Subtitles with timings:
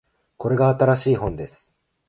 [0.37, 1.75] これが新しい本です